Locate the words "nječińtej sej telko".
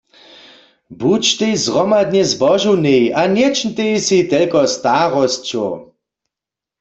3.35-4.61